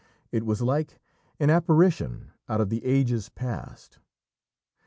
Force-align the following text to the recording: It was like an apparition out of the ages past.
It 0.31 0.47
was 0.47 0.63
like 0.63 0.99
an 1.39 1.51
apparition 1.51 2.31
out 2.49 2.59
of 2.59 2.69
the 2.71 2.83
ages 2.85 3.29
past. 3.29 3.99